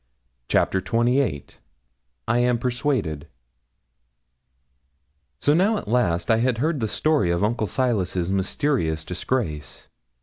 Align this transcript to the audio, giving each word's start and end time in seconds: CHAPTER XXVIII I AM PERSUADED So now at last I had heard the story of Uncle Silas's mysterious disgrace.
CHAPTER 0.47 0.79
XXVIII 0.79 1.45
I 2.27 2.39
AM 2.39 2.57
PERSUADED 2.57 3.27
So 5.39 5.53
now 5.53 5.77
at 5.77 5.87
last 5.87 6.31
I 6.31 6.37
had 6.37 6.57
heard 6.57 6.79
the 6.79 6.87
story 6.87 7.29
of 7.29 7.43
Uncle 7.43 7.67
Silas's 7.67 8.31
mysterious 8.31 9.05
disgrace. 9.05 9.89